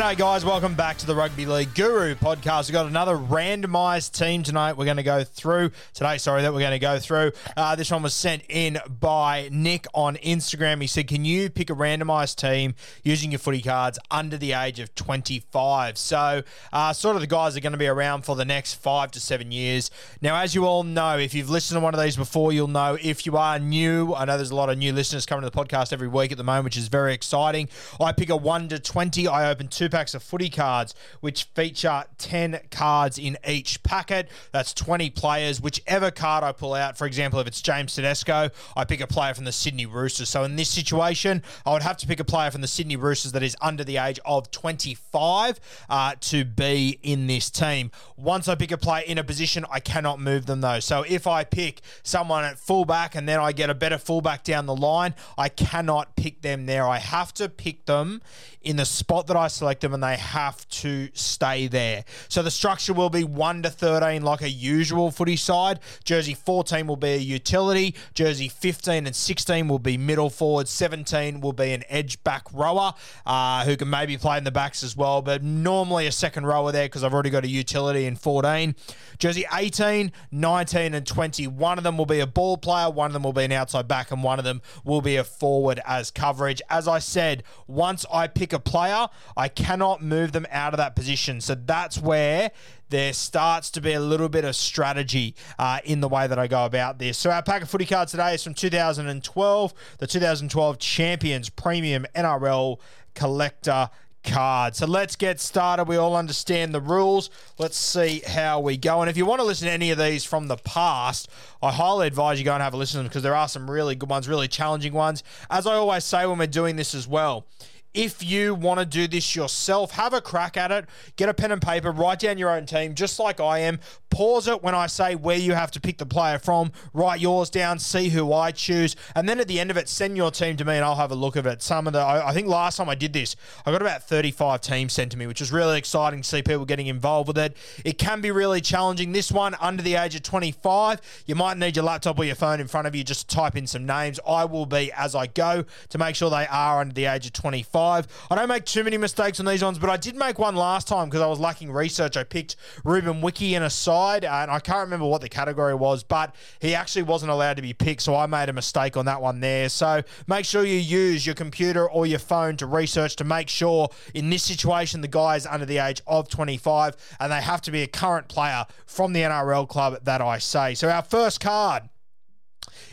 [0.00, 0.46] G'day, guys.
[0.46, 2.68] Welcome back to the Rugby League Guru podcast.
[2.68, 5.72] We've got another randomised team tonight we're going to go through.
[5.92, 7.32] Today, sorry, that we're going to go through.
[7.54, 10.80] Uh, this one was sent in by Nick on Instagram.
[10.80, 14.80] He said, Can you pick a randomised team using your footy cards under the age
[14.80, 15.98] of 25?
[15.98, 19.10] So, uh, sort of the guys are going to be around for the next five
[19.10, 19.90] to seven years.
[20.22, 22.96] Now, as you all know, if you've listened to one of these before, you'll know
[23.02, 25.54] if you are new, I know there's a lot of new listeners coming to the
[25.54, 27.68] podcast every week at the moment, which is very exciting.
[28.00, 29.28] I pick a 1 to 20.
[29.28, 34.28] I open two packs of footy cards, which feature 10 cards in each packet.
[34.52, 35.60] That's 20 players.
[35.60, 39.34] Whichever card I pull out, for example, if it's James Tedesco, I pick a player
[39.34, 40.28] from the Sydney Roosters.
[40.28, 43.32] So in this situation, I would have to pick a player from the Sydney Roosters
[43.32, 47.90] that is under the age of 25 uh, to be in this team.
[48.16, 50.80] Once I pick a player in a position, I cannot move them though.
[50.80, 54.66] So if I pick someone at fullback and then I get a better fullback down
[54.66, 56.86] the line, I cannot pick them there.
[56.86, 58.22] I have to pick them
[58.62, 62.04] in the spot that I select them and they have to stay there.
[62.28, 65.80] So the structure will be 1 to 13 like a usual footy side.
[66.04, 67.94] Jersey 14 will be a utility.
[68.14, 70.68] Jersey 15 and 16 will be middle forward.
[70.68, 72.92] 17 will be an edge back rower
[73.24, 76.70] uh, who can maybe play in the backs as well, but normally a second rower
[76.72, 78.74] there because I've already got a utility in 14.
[79.18, 81.46] Jersey 18, 19 and 20.
[81.46, 83.88] One of them will be a ball player, one of them will be an outside
[83.88, 86.60] back, and one of them will be a forward as coverage.
[86.68, 90.96] As I said, once I pick a player, I cannot move them out of that
[90.96, 91.40] position.
[91.40, 92.50] So that's where
[92.88, 96.46] there starts to be a little bit of strategy uh, in the way that I
[96.46, 97.16] go about this.
[97.18, 102.78] So our pack of footy cards today is from 2012, the 2012 Champions Premium NRL
[103.14, 103.90] Collector
[104.22, 104.76] card.
[104.76, 105.84] So let's get started.
[105.84, 107.30] We all understand the rules.
[107.58, 109.00] Let's see how we go.
[109.00, 111.28] And if you want to listen to any of these from the past,
[111.62, 113.70] I highly advise you go and have a listen to them because there are some
[113.70, 115.22] really good ones, really challenging ones.
[115.50, 117.46] As I always say when we're doing this as well,
[117.92, 120.86] if you want to do this yourself, have a crack at it.
[121.16, 123.80] Get a pen and paper, write down your own team, just like I am.
[124.10, 126.72] Pause it when I say where you have to pick the player from.
[126.92, 130.16] Write yours down, see who I choose, and then at the end of it, send
[130.16, 131.62] your team to me, and I'll have a look at it.
[131.62, 133.34] Some of the, I think last time I did this,
[133.66, 136.64] I got about 35 teams sent to me, which was really exciting to see people
[136.64, 137.56] getting involved with it.
[137.84, 139.12] It can be really challenging.
[139.12, 142.60] This one, under the age of 25, you might need your laptop or your phone
[142.60, 144.20] in front of you just to type in some names.
[144.26, 147.32] I will be as I go to make sure they are under the age of
[147.32, 147.79] 25.
[147.80, 150.88] I don't make too many mistakes on these ones, but I did make one last
[150.88, 152.16] time because I was lacking research.
[152.16, 155.74] I picked Ruben Wiki in a side, uh, and I can't remember what the category
[155.74, 159.04] was, but he actually wasn't allowed to be picked, so I made a mistake on
[159.06, 159.68] that one there.
[159.68, 163.88] So make sure you use your computer or your phone to research to make sure
[164.14, 167.70] in this situation the guy is under the age of 25 and they have to
[167.70, 170.74] be a current player from the NRL club that I say.
[170.74, 171.89] So our first card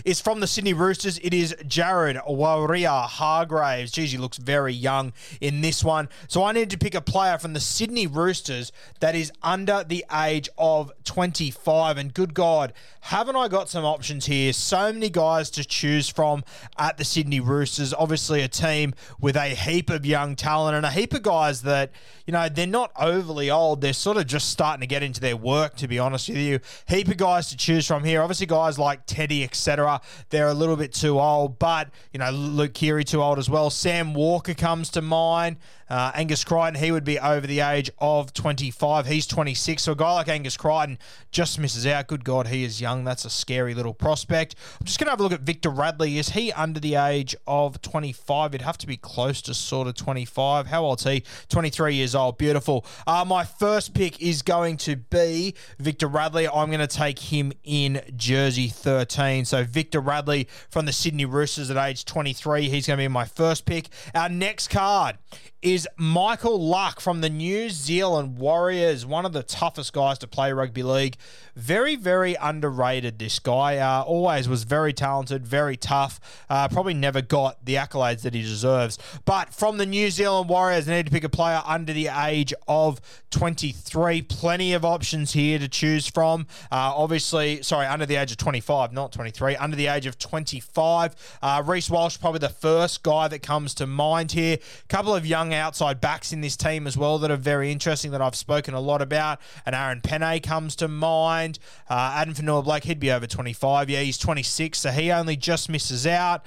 [0.06, 1.20] is from the Sydney Roosters.
[1.20, 3.92] It is Jared Waerea-Hargreaves.
[3.92, 6.10] Geez, he looks very young in this one.
[6.28, 10.06] So I need to pick a player from the Sydney Roosters that is under the
[10.14, 11.98] age of 25.
[11.98, 14.54] And good God, haven't I got some options here?
[14.54, 16.44] So many guys to choose from
[16.78, 17.94] at the Sydney Roosters.
[17.94, 21.92] Obviously, a team with a heap of young talent and a heap of guys that,
[22.26, 23.82] you know, they're not overly old.
[23.82, 26.60] They're sort of just starting to get into their work, to be honest with you.
[26.88, 28.22] Heap of guys to choose from here.
[28.22, 30.02] Obviously, guys like Teddy, etc etc.
[30.30, 33.70] They're a little bit too old, but you know Luke Keary too old as well.
[33.70, 35.58] Sam Walker comes to mind.
[35.90, 39.06] Uh, Angus Crichton, he would be over the age of 25.
[39.08, 39.84] He's 26.
[39.84, 40.98] So a guy like Angus Crichton
[41.32, 42.08] just misses out.
[42.08, 43.04] Good God, he is young.
[43.04, 44.56] That's a scary little prospect.
[44.80, 46.18] I'm just going to have a look at Victor Radley.
[46.18, 48.54] Is he under the age of 25?
[48.54, 50.68] It'd have to be close to sort of 25.
[50.68, 51.24] How old's he?
[51.50, 52.38] 23 years old.
[52.38, 52.86] Beautiful.
[53.06, 56.48] Uh, my first pick is going to be Victor Radley.
[56.48, 59.46] I'm going to take him in jersey 13.
[59.46, 62.70] So Victor Radley from the Sydney Roosters at age 23.
[62.70, 63.90] He's going to be my first pick.
[64.14, 65.18] Our next card
[65.62, 70.54] is Michael Luck from the New Zealand Warriors, one of the toughest guys to play
[70.54, 71.18] rugby league.
[71.56, 73.78] Very, very underrated, this guy.
[73.78, 76.20] Uh, always was very talented, very tough.
[76.50, 78.98] Uh, probably never got the accolades that he deserves.
[79.26, 82.54] But from the New Zealand Warriors, I need to pick a player under the age
[82.68, 83.02] of
[83.32, 84.22] 23.
[84.22, 86.48] Plenty of options here to choose from.
[86.72, 89.56] Uh, obviously, sorry, under the age of 25, not 23.
[89.56, 91.16] Under the age of 25.
[91.42, 94.58] Uh, Reece Walsh, probably the first guy that comes to mind here.
[94.58, 98.12] A Couple of young outside backs in this team as well that are very interesting
[98.12, 99.42] that I've spoken a lot about.
[99.66, 101.60] And Aaron Pene comes to mind.
[101.90, 103.90] Uh, Addin Fonua-Blake, he'd be over 25.
[103.90, 106.46] Yeah, he's 26, so he only just misses out.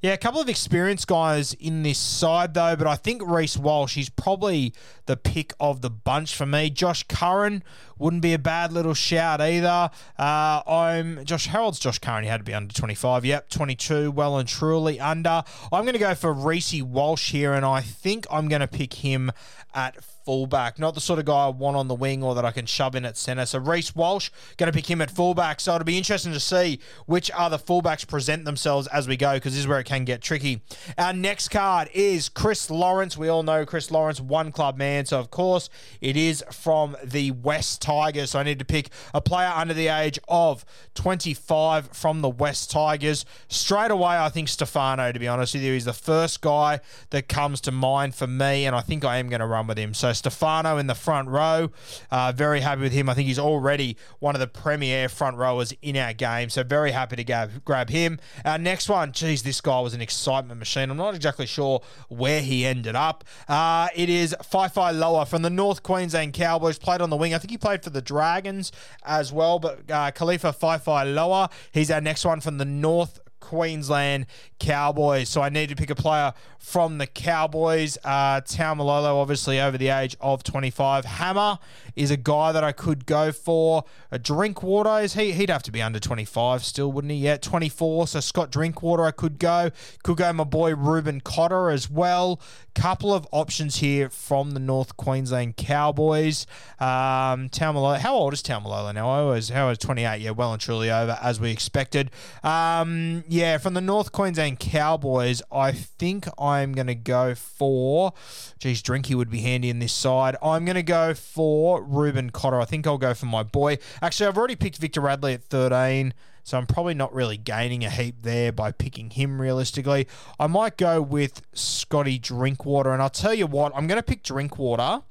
[0.00, 3.94] Yeah, a couple of experienced guys in this side, though, but I think Reece Walsh,
[3.94, 4.72] he's probably
[5.06, 6.70] the pick of the bunch for me.
[6.70, 7.62] Josh Curran
[7.98, 9.90] wouldn't be a bad little shout either.
[10.18, 13.24] Uh, I'm Josh Harold's Josh Curran, he had to be under 25.
[13.24, 15.42] Yep, 22, well and truly under.
[15.72, 18.94] I'm going to go for Reece Walsh here, and I think I'm going to pick
[18.94, 19.30] him
[19.74, 20.78] at fullback.
[20.78, 22.94] Not the sort of guy I want on the wing or that I can shove
[22.94, 23.44] in at centre.
[23.44, 25.60] So Reece Walsh, going to pick him at fullback.
[25.60, 29.52] So it'll be interesting to see which other fullbacks present themselves as we go because
[29.52, 30.62] this is where it can get tricky.
[30.96, 33.16] Our next card is Chris Lawrence.
[33.16, 34.93] We all know Chris Lawrence, one club man.
[35.04, 35.68] So of course
[36.00, 38.30] it is from the West Tigers.
[38.30, 40.64] So I need to pick a player under the age of
[40.94, 43.24] 25 from the West Tigers.
[43.48, 46.80] Straight away, I think Stefano, to be honest with you, is the first guy
[47.10, 48.66] that comes to mind for me.
[48.66, 49.94] And I think I am going to run with him.
[49.94, 51.70] So Stefano in the front row.
[52.10, 53.08] Uh, very happy with him.
[53.08, 56.50] I think he's already one of the premier front rowers in our game.
[56.50, 58.18] So very happy to grab, grab him.
[58.44, 60.90] Our next one, geez, this guy was an excitement machine.
[60.90, 63.24] I'm not exactly sure where he ended up.
[63.48, 66.78] Uh, it is Faifai Loa from the North Queensland Cowboys.
[66.78, 67.34] Played on the wing.
[67.34, 68.72] I think he played for the Dragons
[69.04, 69.58] as well.
[69.58, 74.26] But uh, Kalifa Loa, he's our next one from the North Queensland
[74.58, 75.28] Cowboys.
[75.28, 77.98] So I need to pick a player from the Cowboys.
[78.02, 81.04] Uh, Taumalolo, obviously over the age of 25.
[81.04, 81.58] Hammer
[81.94, 83.84] is a guy that I could go for.
[84.10, 85.32] A Drinkwater, is he?
[85.32, 87.18] He'd have to be under 25 still, wouldn't he?
[87.18, 88.08] Yeah, 24.
[88.08, 89.70] So Scott Drinkwater, I could go.
[90.02, 92.40] Could go my boy Reuben Cotter as well.
[92.74, 96.46] Couple of options here from the North Queensland Cowboys.
[96.80, 99.08] Um, how old is Taumalolo now?
[99.08, 100.20] I was, how was 28?
[100.20, 102.10] Yeah, well and truly over as we expected.
[102.42, 108.12] Um, yeah, from the North Queensland Cowboys, I think I'm going to go for.
[108.58, 110.36] Geez, Drinky would be handy in this side.
[110.42, 112.60] I'm going to go for Reuben Cotter.
[112.60, 113.78] I think I'll go for my boy.
[114.02, 116.12] Actually, I've already picked Victor Radley at 13.
[116.44, 120.06] So I'm probably not really gaining a heap there by picking him realistically.
[120.38, 122.92] I might go with Scotty Drinkwater.
[122.92, 125.02] And I'll tell you what, I'm going to pick Drinkwater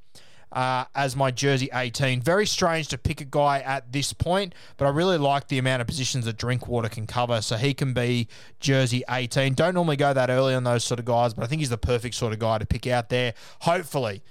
[0.54, 2.22] uh, as my jersey 18.
[2.22, 5.82] Very strange to pick a guy at this point, but I really like the amount
[5.82, 8.28] of positions that Drinkwater can cover, so he can be
[8.60, 9.56] jersey 18.
[9.56, 11.78] Don't normally go that early on those sort of guys, but I think he's the
[11.78, 13.34] perfect sort of guy to pick out there.
[13.62, 14.22] Hopefully,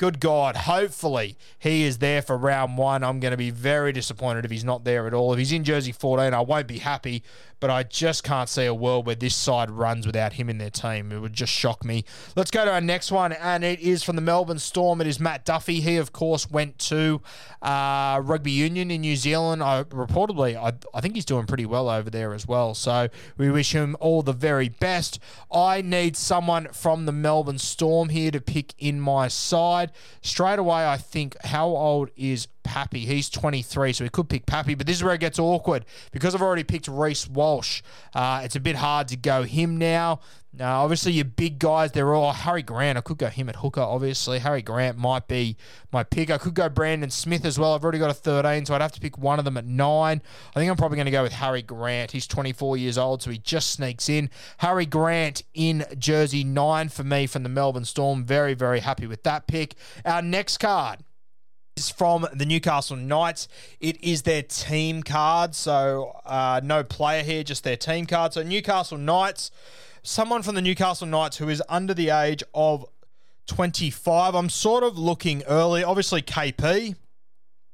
[0.00, 3.04] good God, hopefully he is there for round one.
[3.04, 5.34] I'm going to be very disappointed if he's not there at all.
[5.34, 7.22] If he's in jersey 14, I won't be happy,
[7.60, 10.70] but I just can't see a world where this side runs without him in their
[10.70, 11.12] team.
[11.12, 12.04] It would just shock me.
[12.34, 15.00] Let's go to our next one, and it is from the Melbourne Storm.
[15.00, 15.80] It is Matt Duffy.
[15.80, 17.20] He, of course, went to
[17.62, 19.62] uh, rugby union in New Zealand.
[19.62, 22.74] I, reportedly, I, I think he's doing pretty well over there as well.
[22.74, 25.18] So we wish him all the very best.
[25.52, 29.92] I need someone from the Melbourne Storm here to pick in my side.
[30.22, 33.04] Straight away, I think, how old is Pappy.
[33.04, 36.36] He's 23, so he could pick Pappy, but this is where it gets awkward because
[36.36, 37.82] I've already picked Reece Walsh.
[38.14, 40.20] Uh, it's a bit hard to go him now.
[40.52, 42.96] Now, obviously, your big guys, they're all Harry Grant.
[42.96, 44.38] I could go him at hooker, obviously.
[44.38, 45.56] Harry Grant might be
[45.92, 46.30] my pick.
[46.30, 47.74] I could go Brandon Smith as well.
[47.74, 50.22] I've already got a 13, so I'd have to pick one of them at nine.
[50.54, 52.12] I think I'm probably going to go with Harry Grant.
[52.12, 54.30] He's 24 years old, so he just sneaks in.
[54.58, 58.24] Harry Grant in jersey nine for me from the Melbourne Storm.
[58.24, 59.74] Very, very happy with that pick.
[60.04, 61.00] Our next card
[61.78, 63.48] from the Newcastle Knights.
[63.80, 68.34] It is their team card, so uh, no player here, just their team card.
[68.34, 69.50] So Newcastle Knights,
[70.02, 72.84] someone from the Newcastle Knights who is under the age of
[73.46, 74.34] 25.
[74.34, 75.82] I'm sort of looking early.
[75.82, 76.96] Obviously, KP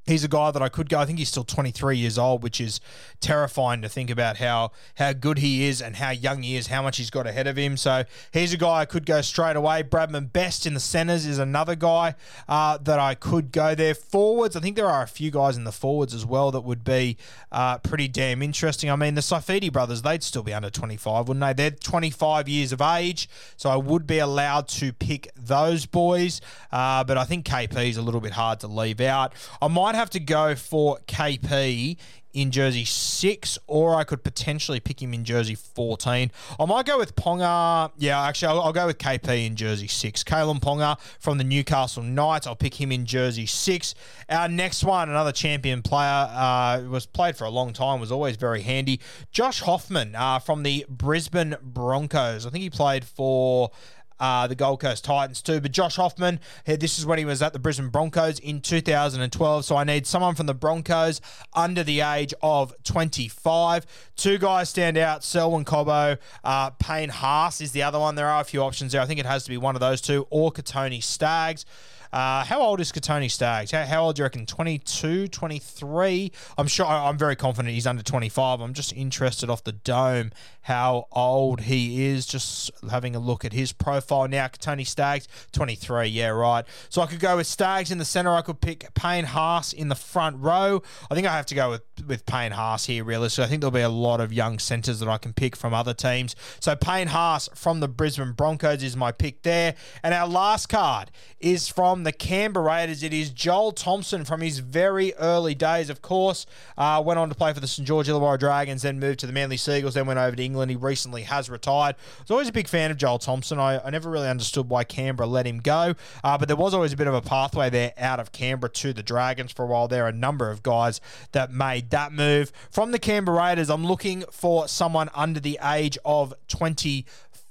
[0.07, 0.99] he's a guy that I could go.
[0.99, 2.81] I think he's still 23 years old, which is
[3.21, 6.83] terrifying to think about how how good he is and how young he is, how
[6.83, 7.77] much he's got ahead of him.
[7.77, 9.83] So he's a guy I could go straight away.
[9.83, 12.15] Bradman Best in the centres is another guy
[12.49, 13.95] uh, that I could go there.
[13.95, 16.85] Forwards, I think there are a few guys in the forwards as well that would
[16.85, 17.17] be
[17.51, 18.91] uh, pretty damn interesting.
[18.91, 21.53] I mean, the Saifiti brothers, they'd still be under 25, wouldn't they?
[21.53, 26.41] They're 25 years of age, so I would be allowed to pick those boys.
[26.71, 29.33] Uh, but I think KP is a little bit hard to leave out.
[29.61, 31.97] I might have to go for KP
[32.37, 36.31] in jersey 6, or I could potentially pick him in jersey 14.
[36.61, 37.91] I might go with Ponga.
[37.97, 40.23] Yeah, actually, I'll, I'll go with KP in jersey 6.
[40.23, 42.47] Kalyn Ponga from the Newcastle Knights.
[42.47, 43.95] I'll pick him in jersey 6.
[44.29, 48.37] Our next one, another champion player, uh, was played for a long time, was always
[48.37, 49.01] very handy.
[49.31, 52.45] Josh Hoffman uh, from the Brisbane Broncos.
[52.45, 53.71] I think he played for
[54.21, 55.61] uh, the Gold Coast Titans too.
[55.61, 59.65] But Josh Hoffman, this is when he was at the Brisbane Broncos in 2012.
[59.65, 61.21] So I need someone from the Broncos
[61.55, 63.87] under the age of 25.
[64.17, 68.15] Two guys stand out: Selwyn Cobbo, uh, Payne Haas is the other one.
[68.15, 69.01] There are a few options there.
[69.01, 71.65] I think it has to be one of those two, or Kotoni Staggs.
[72.13, 73.71] Uh, how old is Kotoni Staggs?
[73.71, 74.47] How, how, old do you reckon?
[74.47, 76.33] 22, 23?
[76.57, 78.61] I'm sure, I'm very confident he's under 25.
[78.61, 80.33] I'm just interested off the dome
[80.67, 82.27] how old he is.
[82.27, 84.49] Just having a look at his profile now.
[84.59, 86.09] Tony Staggs, 23.
[86.09, 86.65] Yeah, right.
[86.89, 88.35] So I could go with Staggs in the centre.
[88.35, 90.83] I could pick Payne Haas in the front row.
[91.09, 93.45] I think I have to go with, with Payne Haas here, realistically.
[93.45, 95.95] I think there'll be a lot of young centres that I can pick from other
[95.95, 96.35] teams.
[96.59, 99.77] So Payne Haas from the Brisbane Broncos is my pick there.
[100.03, 103.05] And our last card is from the Canberra Raiders.
[103.05, 106.45] It is Joel Thompson from his very early days, of course.
[106.77, 109.33] Uh, went on to play for the St George Illawarra Dragons, then moved to the
[109.33, 110.71] Manly Sea Eagles, then went over to England England.
[110.71, 111.97] He recently has retired.
[111.97, 113.59] I was always a big fan of Joel Thompson.
[113.59, 115.95] I, I never really understood why Canberra let him go,
[116.25, 118.93] uh, but there was always a bit of a pathway there out of Canberra to
[118.93, 119.87] the Dragons for a while.
[119.87, 121.01] There are a number of guys
[121.33, 122.53] that made that move.
[122.71, 127.05] From the Canberra Raiders, I'm looking for someone under the age of 20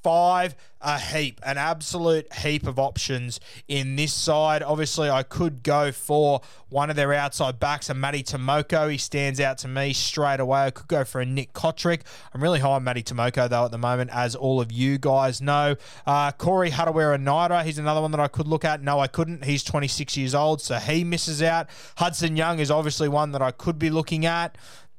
[0.06, 4.62] five, a heap, an absolute heap of options in this side.
[4.62, 8.92] Obviously, I could go for one of their outside backs, a Matty Timoko.
[8.92, 10.66] He stands out to me straight away.
[10.66, 12.02] I could go for a Nick Cotric.
[12.36, 15.42] I'm really high on Matty Timoko, though, at the moment, as all of you guys
[15.42, 15.76] know.
[16.06, 18.84] Uh, Corey Harawira-Naera, he's another one that I could look at.
[18.84, 19.44] No, I couldn't.
[19.44, 21.68] He's 26 years old, so he misses out.
[21.98, 24.56] Hudson Young is obviously one that I could be looking at.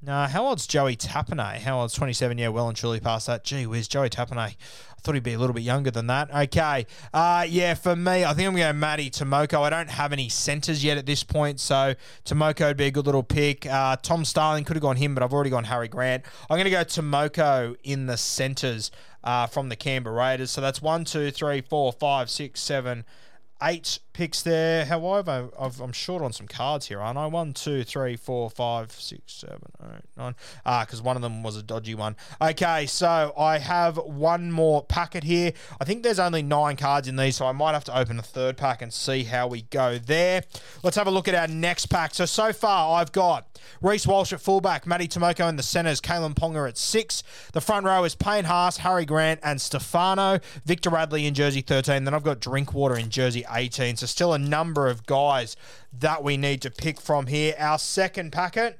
[0.07, 1.59] Uh, how old's Joey Tapine?
[1.59, 2.39] How old's 27?
[2.39, 3.45] Yeah, well and truly past that.
[3.45, 4.55] Gee whiz, Joey Tapine
[5.07, 6.35] thought he'd be a little bit younger than that.
[6.35, 6.85] Okay.
[7.15, 9.63] Uh, yeah, for me, I think I'm going to go Matty Timoko.
[9.63, 11.95] I don't have any centres yet at this point, so
[12.25, 13.67] Timoko would be a good little pick.
[13.67, 16.25] Uh, Tom Starling could have gone him, but I've already gone Harry Grant.
[16.51, 18.91] I'm going to go Timoko in the centres
[19.23, 20.51] uh, from the Canberra Raiders.
[20.51, 23.05] So that's one, two, three, four, five, six, seven,
[23.63, 24.87] eight picks there.
[24.87, 27.27] However, i am short on some cards here, aren't I?
[27.27, 29.61] One, two, three, four, five, six, seven,
[29.95, 30.35] eight, nine.
[30.65, 32.17] Ah, because one of them was a dodgy one.
[32.41, 35.53] Okay, so I have one more packet here.
[35.79, 38.23] I think there's only nine cards in these, so I might have to open a
[38.23, 40.45] third pack and see how we go there.
[40.83, 42.15] Let's have a look at our next pack.
[42.15, 43.47] So, so far, I've got
[43.83, 47.23] Reece Walsh at fullback, Matty Timoko in the centres, Kalyn Ponga at six.
[47.53, 50.41] The front row is Payne Haas, Harry Grant, and Stefano.
[50.65, 52.05] Victor Radley in jersey 13.
[52.05, 53.97] Then I've got Drinkwater in jersey 18.
[53.97, 55.57] So still a number of guys
[55.93, 57.55] that we need to pick from here.
[57.59, 58.79] Our second packet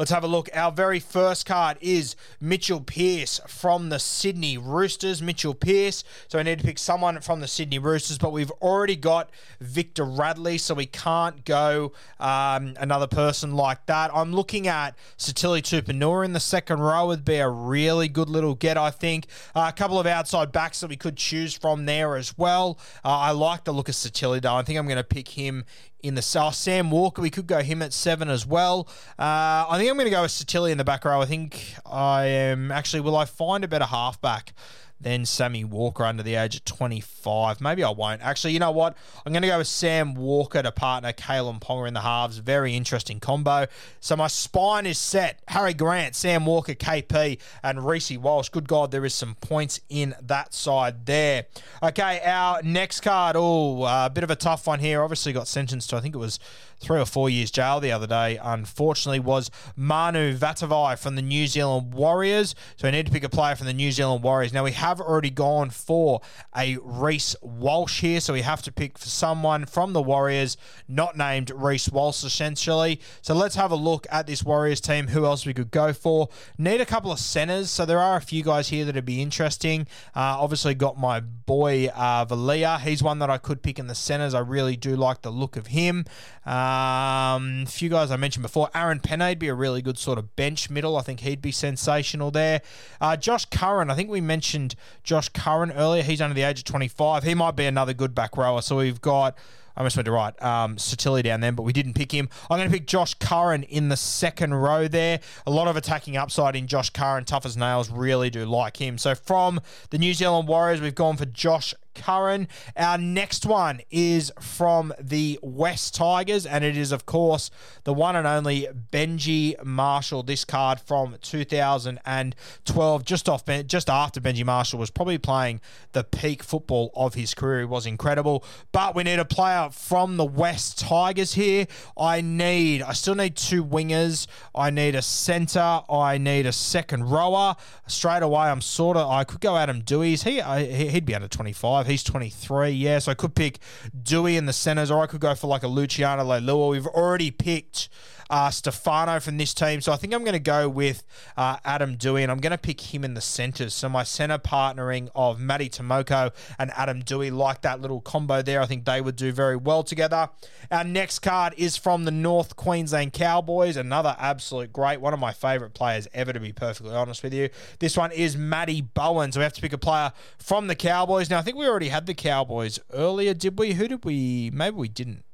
[0.00, 0.48] Let's have a look.
[0.54, 5.20] Our very first card is Mitchell Pearce from the Sydney Roosters.
[5.20, 6.04] Mitchell Pearce.
[6.28, 9.28] So I need to pick someone from the Sydney Roosters, but we've already got
[9.60, 14.10] Victor Radley, so we can't go um, another person like that.
[14.14, 18.54] I'm looking at Sitili Tupouniua in the second row would be a really good little
[18.54, 19.26] get, I think.
[19.54, 22.78] Uh, a couple of outside backs that we could choose from there as well.
[23.04, 24.54] Uh, I like the look of Sitili, though.
[24.54, 25.66] I think I'm going to pick him
[26.02, 26.54] in the south.
[26.54, 28.88] Sam Walker, we could go him at seven as well.
[29.18, 31.20] Uh, I think I'm going to go with Sitili in the back row.
[31.20, 33.00] I think I am actually.
[33.00, 34.52] Will I find a better halfback?
[35.00, 37.60] Then Sammy Walker under the age of 25.
[37.60, 38.20] Maybe I won't.
[38.22, 38.96] Actually, you know what?
[39.24, 42.38] I'm going to go with Sam Walker to partner Kalyn Ponga in the halves.
[42.38, 43.66] Very interesting combo.
[44.00, 45.40] So my spine is set.
[45.48, 48.48] Harry Grant, Sam Walker, KP, and Reece Walsh.
[48.50, 51.46] Good God, there is some points in that side there.
[51.82, 53.36] Okay, our next card.
[53.38, 55.02] Oh, a bit of a tough one here.
[55.02, 56.38] Obviously got sentenced to, I think it was
[56.80, 61.46] three or four years jail the other day, unfortunately, was Manu Vatuvei from the New
[61.46, 62.54] Zealand Warriors.
[62.76, 64.52] So we need to pick a player from the New Zealand Warriors.
[64.52, 66.20] Now, we have already gone for
[66.56, 70.56] a Reece Walsh here, so we have to pick for someone from the Warriors,
[70.88, 73.00] not named Reece Walsh, essentially.
[73.20, 76.28] So let's have a look at this Warriors team, who else we could go for.
[76.56, 79.20] Need a couple of centers, so there are a few guys here that would be
[79.20, 79.86] interesting.
[80.14, 82.80] Uh, obviously, got my boy uh, Valia.
[82.80, 84.34] He's one that I could pick in the centers.
[84.34, 86.06] I really do like the look of him.
[86.46, 88.70] Uh, Um, a few guys I mentioned before.
[88.74, 90.96] Aaron Pennade be a really good sort of bench middle.
[90.96, 92.62] I think he'd be sensational there.
[93.00, 96.02] Uh, Josh Curran, I think we mentioned Josh Curran earlier.
[96.02, 97.24] He's under the age of 25.
[97.24, 98.62] He might be another good back rower.
[98.62, 99.36] So we've got
[99.76, 100.42] I almost went to right.
[100.42, 102.28] Um, Sitili down then, but we didn't pick him.
[102.50, 105.20] I'm going to pick Josh Curran in the second row there.
[105.46, 107.24] A lot of attacking upside in Josh Curran.
[107.24, 107.88] Tough as nails.
[107.88, 108.98] Really do like him.
[108.98, 109.60] So from
[109.90, 112.48] the New Zealand Warriors, we've gone for Josh Curran.
[112.76, 117.50] Our next one is from the West Tigers, and it is, of course,
[117.84, 120.22] the one and only Benji Marshall.
[120.22, 125.60] This card from 2012, just off, just after Benji Marshall was probably playing
[125.92, 127.60] the peak football of his career.
[127.60, 131.66] He was incredible, but we need a player from the West Tigers here.
[131.96, 134.26] I need, I still need two wingers.
[134.54, 135.80] I need a centre.
[135.88, 137.56] I need a second rower.
[137.86, 140.22] Straight away, I'm sort of, I could go Adam Doueihi's.
[140.22, 141.79] He, I, he'd be under 25.
[141.86, 142.70] He's 23.
[142.70, 143.58] Yeah, so I could pick
[143.96, 146.70] Doueihi in the centres, or I could go for like a Luciano Leilua.
[146.70, 147.88] We've already picked
[148.30, 149.80] uh, Stefano from this team.
[149.80, 151.02] So I think I'm going to go with
[151.36, 153.74] uh, Adam Doueihi, and I'm going to pick him in the centres.
[153.74, 158.60] So my centre partnering of Matty Timoko and Adam Doueihi, like that little combo there.
[158.60, 160.30] I think they would do very well together.
[160.70, 165.32] Our next card is from the North Queensland Cowboys, another absolute great, one of my
[165.32, 167.50] favourite players ever, to be perfectly honest with you.
[167.80, 169.32] This one is Matty Bowen.
[169.32, 171.28] So we have to pick a player from the Cowboys.
[171.28, 173.72] Now, I think we already had the Cowboys earlier, did we?
[173.72, 174.50] Who did we?
[174.52, 175.24] Maybe we didn't.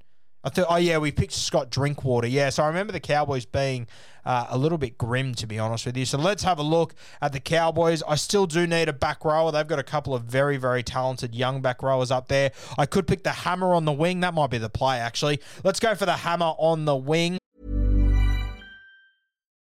[0.46, 2.28] I thought, oh yeah, we picked Scott Drinkwater.
[2.28, 3.88] Yeah, so I remember the Cowboys being
[4.24, 6.04] uh, a little bit grim, to be honest with you.
[6.04, 8.00] So let's have a look at the Cowboys.
[8.06, 9.50] I still do need a back rower.
[9.50, 12.52] They've got a couple of very, very talented young back rowers up there.
[12.78, 14.20] I could pick the hammer on the wing.
[14.20, 15.40] That might be the play, actually.
[15.64, 17.38] Let's go for the hammer on the wing.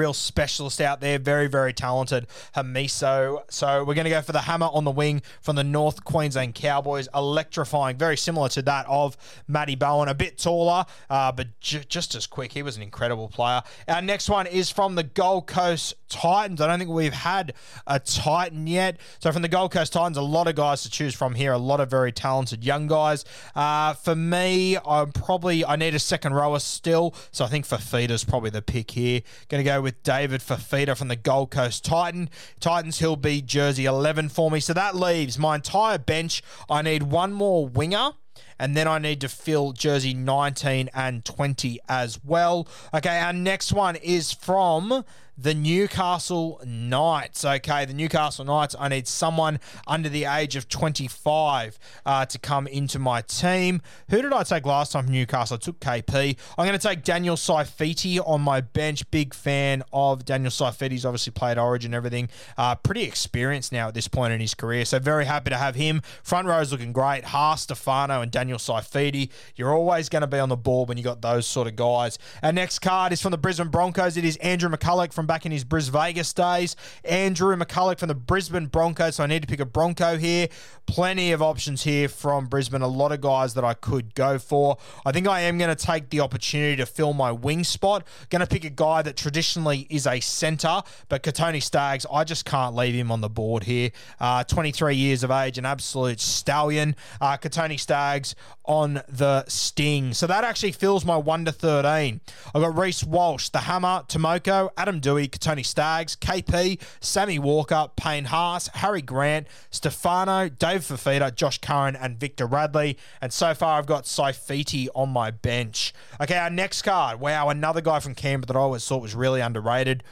[0.00, 3.42] real specialist out there, very, very talented, Hamiso.
[3.50, 6.54] So we're going to go for the hammer on the wing from the North Queensland
[6.54, 11.84] Cowboys, electrifying, very similar to that of Matty Bowen, a bit taller, uh, but j-
[11.86, 12.52] just as quick.
[12.52, 13.62] He was an incredible player.
[13.88, 16.62] Our next one is from the Gold Coast Titans.
[16.62, 17.52] I don't think we've had
[17.86, 18.98] a Titan yet.
[19.18, 21.58] So from the Gold Coast Titans, a lot of guys to choose from here, a
[21.58, 23.26] lot of very talented young guys.
[23.54, 27.14] Uh, for me, I'm probably, I need a second rower still.
[27.32, 29.20] So I think Fifita's probably the pick here.
[29.48, 32.30] Going to go with with David Fifita from the Gold Coast Titan.
[32.60, 34.60] Titans, he'll be jersey 11 for me.
[34.60, 36.44] So that leaves my entire bench.
[36.70, 38.12] I need one more winger
[38.56, 42.68] and then I need to fill jersey 19 and 20 as well.
[42.94, 45.04] Okay, our next one is from
[45.36, 47.44] the Newcastle Knights.
[47.44, 52.66] Okay, the Newcastle Knights, I need someone under the age of 25 uh, to come
[52.66, 53.80] into my team.
[54.10, 55.56] Who did I take last time from Newcastle?
[55.56, 56.36] I took KP.
[56.58, 59.10] I'm going to take Daniel Saifiti on my bench.
[59.10, 60.92] Big fan of Daniel Saifiti.
[60.92, 62.28] He's obviously played Origin everything.
[62.58, 64.84] Uh, pretty experienced now at this point in his career.
[64.84, 66.02] So very happy to have him.
[66.22, 67.24] Front row is looking great.
[67.24, 69.30] Haas, Stefano, and Daniel Saifiti.
[69.56, 72.18] You're always going to be on the ball when you got those sort of guys.
[72.42, 74.16] Our next card is from the Brisbane Broncos.
[74.16, 76.74] It is Andrew McCullough from back in his Bris Vegas days.
[77.04, 79.14] Andrew McCullough from the Brisbane Broncos.
[79.14, 80.48] So I need to pick a Bronco here.
[80.86, 82.82] Plenty of options here from Brisbane.
[82.82, 84.76] A lot of guys that I could go for.
[85.06, 88.04] I think I am going to take the opportunity to fill my wing spot.
[88.28, 92.44] Going to pick a guy that traditionally is a centre, but Kotoni Staggs, I just
[92.44, 93.92] can't leave him on the board here.
[94.18, 96.96] Uh, 23 years of age, an absolute stallion.
[97.20, 100.12] Uh, Kotoni Staggs on the sting.
[100.12, 102.20] So that actually fills my 1 to 13.
[102.52, 105.00] I've got Reece Walsh, the Hammer, Timoko, Adam
[105.38, 112.18] Tony Staggs, KP, Sammy Walker, Payne Haas, Harry Grant, Stefano, Dave Fifita, Josh Curran, and
[112.18, 112.98] Victor Radley.
[113.20, 115.92] And so far, I've got Saifiti on my bench.
[116.20, 117.20] Okay, our next card.
[117.20, 120.02] Wow, another guy from Canberra that I always thought was really underrated.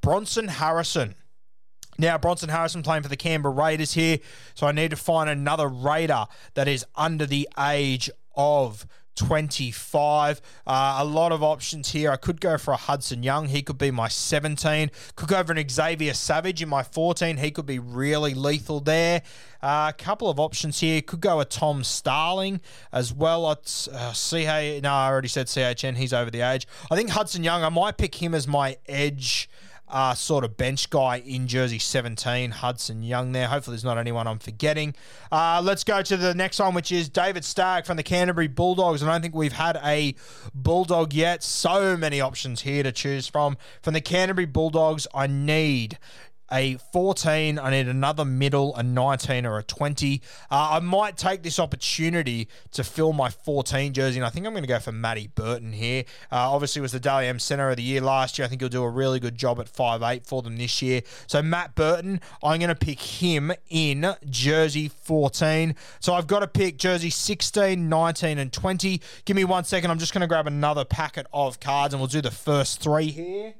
[0.00, 1.14] Bronson Harrison.
[1.96, 4.18] Now, Bronson Harrison playing for the Canberra Raiders here.
[4.54, 10.40] So I need to find another Raider that is under the age of 25.
[10.66, 12.10] Uh, a lot of options here.
[12.10, 13.48] I could go for a Hudson Young.
[13.48, 14.90] He could be my 17.
[15.16, 17.36] Could go for an Xavier Savage in my 14.
[17.36, 19.22] He could be really lethal there.
[19.62, 21.00] A uh, couple of options here.
[21.00, 22.60] Could go a Tom Starling
[22.92, 23.50] as well.
[23.50, 25.96] At uh, CH, no, I already said CHN.
[25.96, 26.66] He's over the age.
[26.90, 27.62] I think Hudson Young.
[27.62, 29.48] I might pick him as my edge
[29.88, 33.48] uh, sort of bench guy in jersey 17, Hudson Young there.
[33.48, 34.94] Hopefully, there's not anyone I'm forgetting.
[35.30, 39.02] Uh, let's go to the next one, which is David Stagg from the Canterbury Bulldogs.
[39.02, 40.14] And I don't think we've had a
[40.54, 41.42] Bulldog yet.
[41.42, 43.56] So many options here to choose from.
[43.82, 45.98] From the Canterbury Bulldogs, I need
[46.50, 47.58] a 14.
[47.58, 50.20] I need another middle, a 19 or a 20.
[50.50, 54.52] Uh, I might take this opportunity to fill my 14 jersey, and I think I'm
[54.52, 56.04] going to go for Matty Burton here.
[56.30, 58.46] Uh, obviously, was the Dally M Centre of the Year last year.
[58.46, 61.02] I think he'll do a really good job at 5'8 for them this year.
[61.26, 65.74] So, Matt Burton, I'm going to pick him in jersey 14.
[66.00, 69.00] So, I've got to pick jersey 16, 19, and 20.
[69.24, 69.90] Give me one second.
[69.90, 73.10] I'm just going to grab another packet of cards, and we'll do the first three
[73.10, 73.54] here.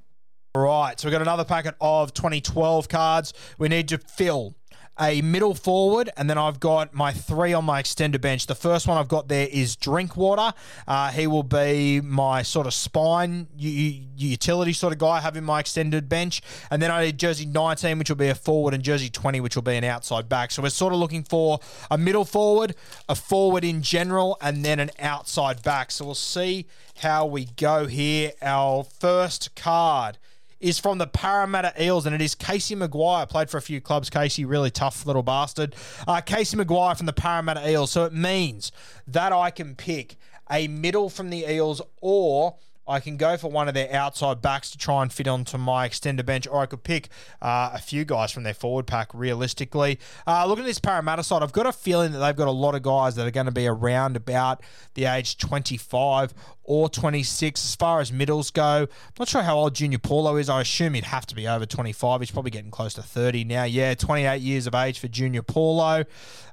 [0.57, 3.35] Right, so we've got another packet of 2012 cards.
[3.59, 4.55] We need to fill
[5.01, 8.47] a middle forward, and then I've got my three on my extender bench.
[8.47, 10.55] The first one I've got there is Drinkwater.
[10.87, 16.09] Uh, he will be my sort of spine utility sort of guy in my extended
[16.09, 16.41] bench.
[16.71, 19.57] And then I need jersey 19, which will be a forward, and jersey 20, which
[19.57, 20.53] will be an outside back.
[20.53, 21.59] So we're sort of looking for
[21.91, 22.77] a middle forward,
[23.09, 25.91] a forward in general, and then an outside back.
[25.91, 28.35] So we'll see how we go here.
[28.41, 30.19] Our first card
[30.65, 33.29] is from the Parramatta Eels, and it is Casey McGuire.
[33.29, 34.09] Played for a few clubs.
[34.09, 35.77] Casey, really tough little bastard.
[36.09, 37.91] Uh, Casey McGuire from the Parramatta Eels.
[37.91, 38.73] So it means
[39.07, 40.17] that I can pick
[40.51, 44.71] a middle from the Eels or I can go for one of their outside backs
[44.71, 47.09] to try and fit onto my extender bench, or I could pick
[47.41, 49.99] uh, a few guys from their forward pack realistically.
[50.27, 52.75] Uh, looking at this Parramatta side, I've got a feeling that they've got a lot
[52.75, 54.63] of guys that are going to be around about
[54.95, 57.65] the age 25 or 26.
[57.65, 60.49] As far as middles go, I'm not sure how old Junior Paulo is.
[60.49, 62.21] I assume he'd have to be over 25.
[62.21, 63.65] He's probably getting close to 30 now.
[63.65, 66.05] Yeah, 28 years of age for Junior Paulo.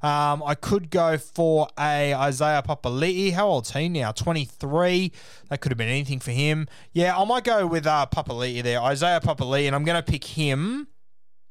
[0.04, 3.34] Um, I could go for a Isaiah Papali'i.
[3.34, 4.12] How old's he now?
[4.12, 5.12] 23.
[5.50, 6.68] That could have been anything for him.
[6.94, 8.82] Yeah, I might go with uh, Papali'i there.
[8.82, 10.88] Isaiah Papali'i, and I'm going to pick him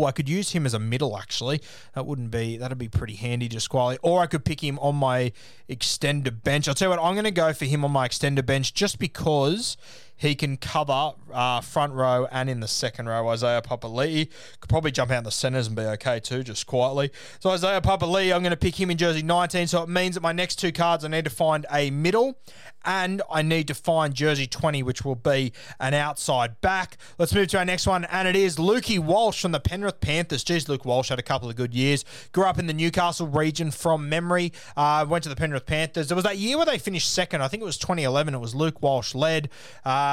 [0.05, 1.61] I could use him as a middle actually.
[1.95, 3.99] That wouldn't be that'd be pretty handy to squally.
[4.03, 5.33] Or I could pick him on my
[5.69, 6.69] extender bench.
[6.69, 8.99] I'll tell you what, I'm going to go for him on my extender bench just
[8.99, 9.77] because
[10.21, 13.29] he can cover uh, front row and in the second row.
[13.29, 14.29] Isaiah Papali'i
[14.61, 17.11] could probably jump out in the centres and be okay too, just quietly.
[17.39, 19.67] So Isaiah Papali'i, I'm going to pick him in jersey 19.
[19.69, 22.37] So it means that my next two cards, I need to find a middle
[22.85, 26.97] and I need to find jersey 20, which will be an outside back.
[27.19, 30.45] Let's move to our next one, and it is Lukey Walsh from the Penrith Panthers.
[30.45, 32.05] Geez, Luke Walsh had a couple of good years.
[32.33, 34.53] Grew up in the Newcastle region from memory.
[34.77, 36.09] Uh, went to the Penrith Panthers.
[36.09, 37.43] There was that year where they finished second.
[37.43, 38.35] I think it was 2011.
[38.35, 39.51] It was Luke Walsh led.
[39.85, 40.10] Uh,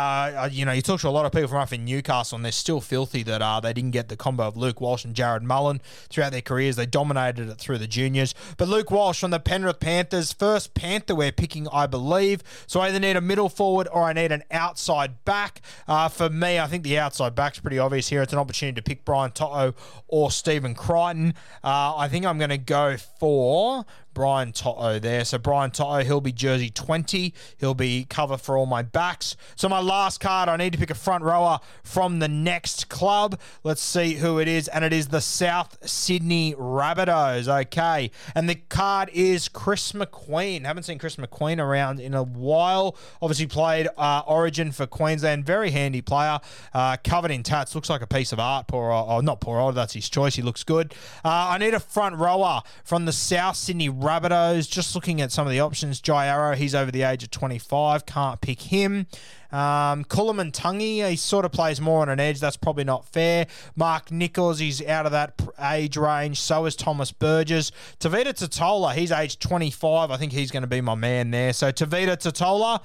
[0.52, 2.52] you know, you talk to a lot of people from up in Newcastle, and they're
[2.52, 5.82] still filthy that uh, they didn't get the combo of Luke Walsh and Jarrod Mullen
[6.10, 6.76] throughout their careers.
[6.76, 8.34] They dominated it through the juniors.
[8.58, 12.44] But Luke Walsh from the Penrith Panthers, first Panther we're picking, I believe.
[12.68, 15.62] So I either need a middle forward or I need an outside back.
[15.88, 18.22] Uh, for me, I think the outside back's pretty obvious here.
[18.22, 19.74] It's an opportunity to pick Brian To'o
[20.08, 21.34] or Stephen Crichton.
[21.64, 23.86] Uh, I think I'm going to go for
[24.18, 25.24] Brian To'o there.
[25.24, 27.36] So Brian To'o, he'll be jersey 20.
[27.60, 29.38] He'll be cover for all my backs.
[29.56, 33.40] So my last card, I need to pick a front rower from the next club.
[33.64, 34.70] Let's see who it is.
[34.70, 37.48] And it is the South Sydney Rabbitohs.
[37.48, 38.10] Okay.
[38.34, 40.66] And the card is Chris McQueen.
[40.66, 42.98] Haven't seen Chris McQueen around in a while.
[43.22, 45.46] Obviously played uh, Origin for Queensland.
[45.46, 46.40] Very handy player.
[46.74, 47.76] Uh, covered in tats.
[47.76, 48.66] Looks like a piece of art.
[48.66, 49.76] Poor, oh, not poor old.
[49.76, 50.34] That's his choice.
[50.34, 50.96] He looks good.
[51.24, 54.07] Uh, I need a front rower from the South Sydney Rabbitohs,
[54.68, 56.00] just looking at some of the options.
[56.00, 58.06] Jai Arrow, he's over the age of 25.
[58.06, 59.08] Can't pick him.
[59.52, 62.40] Um, Koloamatangi, he sort of plays more on an edge.
[62.40, 63.48] That's probably not fair.
[63.76, 66.40] Mark Nicholls, he's out of that age range.
[66.42, 67.72] So is Thomas Burgess.
[68.00, 70.12] Tevita Tatola, he's age 25.
[70.12, 71.54] I think he's going to be my man there.
[71.54, 72.82] So Tevita Tatola,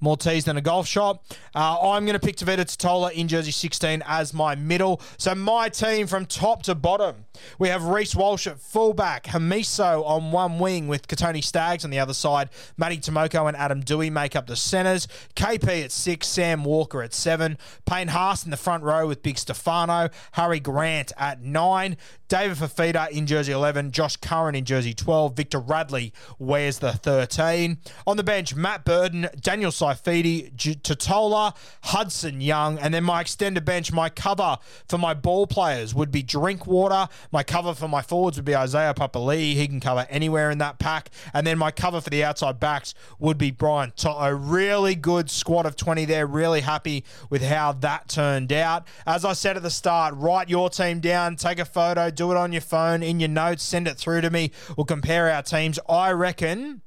[0.00, 1.22] more tees than a golf shot.
[1.54, 5.00] Uh, I'm going to pick Tevita Tatola in jersey 16 as my middle.
[5.18, 7.24] So my team from top to bottom,
[7.58, 11.98] we have Reece Walsh at fullback, Hamiso on one wing with Kotoni Staggs on the
[11.98, 12.50] other side.
[12.76, 15.06] Matty Timoko and Adam Doueihi make up the centres.
[15.36, 19.38] KP at six, Sam Walker at seven, Payne Haas in the front row with Big
[19.38, 21.96] Stefano, Harry Grant at nine,
[22.30, 27.78] David Fifita in jersey 11, Josh Curran in jersey 12, Victor Radley wears the 13.
[28.06, 33.64] On the bench, Matt Burton, Daniel Saifiti, J- Tatola, Hudson Young, and then my extended
[33.64, 34.58] bench, my cover
[34.88, 37.08] for my ball players would be Drinkwater.
[37.32, 39.54] My cover for my forwards would be Isaiah Papali'i.
[39.54, 41.10] He can cover anywhere in that pack.
[41.34, 44.30] And then my cover for the outside backs would be Brian To'o.
[44.30, 46.26] Really good squad of 20 there.
[46.26, 48.86] Really happy with how that turned out.
[49.06, 52.36] As I said at the start, write your team down, take a photo, do it
[52.36, 54.52] on your phone, in your notes, send it through to me.
[54.76, 55.78] We'll compare our teams.
[55.88, 56.82] I reckon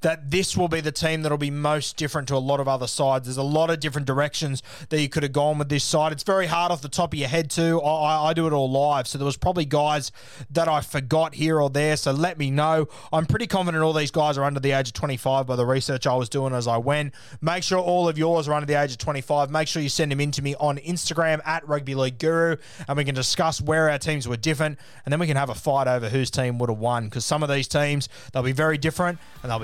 [0.00, 2.86] that this will be the team that'll be most different to a lot of other
[2.86, 3.26] sides.
[3.26, 6.12] There's a lot of different directions that you could have gone with this side.
[6.12, 7.80] It's very hard off the top of your head too.
[7.80, 10.12] I, I do it all live, so there was probably guys
[10.50, 11.96] that I forgot here or there.
[11.96, 12.88] So let me know.
[13.12, 16.06] I'm pretty confident all these guys are under the age of 25 by the research
[16.06, 17.14] I was doing as I went.
[17.40, 19.50] Make sure all of yours are under the age of 25.
[19.50, 22.56] Make sure you send them in to me on Instagram at Rugby League Guru,
[22.88, 25.54] and we can discuss where our teams were different, and then we can have a
[25.54, 27.04] fight over whose team would have won.
[27.04, 29.63] Because some of these teams they'll be very different, and they'll be